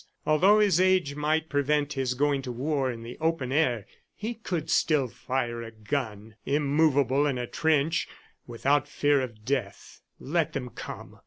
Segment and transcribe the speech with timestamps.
[0.25, 3.85] Although his age might prevent his going to war in the open air,
[4.15, 8.07] he could still fire a gun, immovable in a trench,
[8.47, 10.01] without fear of death.
[10.19, 11.19] Let them come!